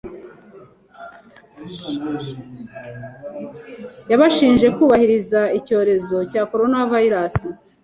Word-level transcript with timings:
yabashinje 4.11 4.65
gukabiriza 4.75 5.41
icyorezo 5.59 6.17
cya 6.31 6.41
coronavirus. 6.51 7.37